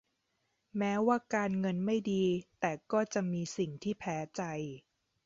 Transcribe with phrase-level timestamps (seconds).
[0.77, 2.23] แม้ว่าการเงินไม่ดี
[2.59, 4.41] แต่ก็จะมีสิ่งที่แพ้ใจ